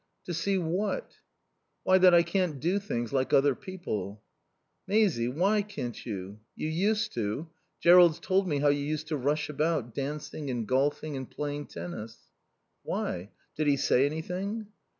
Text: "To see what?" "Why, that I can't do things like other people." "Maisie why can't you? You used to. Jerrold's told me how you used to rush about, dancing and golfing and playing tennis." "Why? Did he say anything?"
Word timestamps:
"To 0.25 0.33
see 0.33 0.57
what?" 0.57 1.11
"Why, 1.83 1.99
that 1.99 2.11
I 2.11 2.23
can't 2.23 2.59
do 2.59 2.79
things 2.79 3.13
like 3.13 3.33
other 3.33 3.53
people." 3.53 4.23
"Maisie 4.87 5.27
why 5.27 5.61
can't 5.61 6.03
you? 6.07 6.39
You 6.55 6.69
used 6.69 7.13
to. 7.13 7.49
Jerrold's 7.81 8.19
told 8.19 8.47
me 8.47 8.57
how 8.57 8.69
you 8.69 8.83
used 8.83 9.09
to 9.09 9.15
rush 9.17 9.47
about, 9.47 9.93
dancing 9.93 10.49
and 10.49 10.67
golfing 10.67 11.15
and 11.15 11.29
playing 11.29 11.67
tennis." 11.67 12.17
"Why? 12.81 13.29
Did 13.55 13.67
he 13.67 13.77
say 13.77 14.07
anything?" 14.07 14.69